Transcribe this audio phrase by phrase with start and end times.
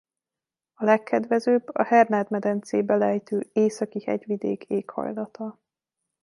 [0.73, 5.59] A legkedvezőbb a Hernád-medencébe lejtő északi hegyvidék éghajlata.